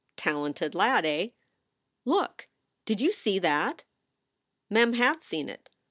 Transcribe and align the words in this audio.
Talented 0.15 0.73
lad, 0.73 1.05
eh? 1.05 1.27
Look! 2.05 2.47
Did 2.85 2.99
you 2.99 3.11
see 3.11 3.37
that? 3.37 3.83
Mem 4.67 4.93
had 4.93 5.23
seen 5.23 5.47
it. 5.47 5.69